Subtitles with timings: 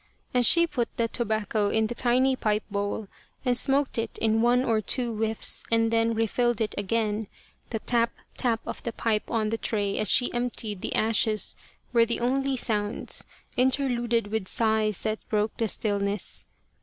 [0.33, 3.07] As she put the tobacco in the tiny pipe bowl
[3.45, 7.27] and smoked it in one or two whiffs and then refilled it again,
[7.69, 11.55] the tap, tap of the pipe on the tray as she emptied the ashes
[11.93, 13.25] were the only sounds,
[13.55, 16.45] interluded with sighs that broke the stiUness.